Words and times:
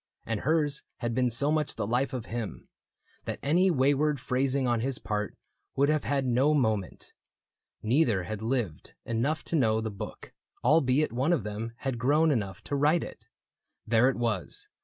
And 0.25 0.39
hers 0.39 0.81
had 0.97 1.13
been 1.13 1.29
so 1.29 1.51
much 1.51 1.75
the 1.75 1.85
life 1.85 2.11
of 2.11 2.25
him. 2.25 2.67
That 3.25 3.37
any 3.43 3.69
wayward 3.69 4.19
phrasing 4.19 4.67
on 4.67 4.79
his 4.79 4.97
part 4.97 5.37
Would 5.75 5.89
have 5.89 6.05
had 6.05 6.25
no 6.25 6.55
moment. 6.55 7.13
Neither 7.83 8.23
had 8.23 8.41
lived 8.41 8.95
enough 9.05 9.43
To 9.43 9.55
know 9.55 9.79
the 9.79 9.91
book, 9.91 10.33
albeit 10.63 11.11
one 11.13 11.31
of 11.33 11.43
them 11.43 11.73
Had 11.81 11.99
grown 11.99 12.31
enough 12.31 12.63
to 12.63 12.75
write 12.75 13.03
it. 13.03 13.27
There 13.85 14.09
it 14.09 14.15
was. 14.15 14.69